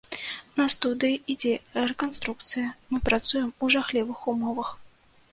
[0.59, 1.51] На студыі ідзе
[1.89, 4.73] рэканструкцыя, мы працуем у жахлівых умовах.